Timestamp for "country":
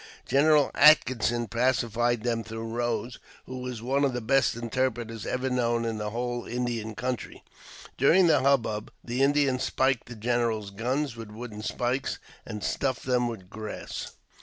6.95-7.43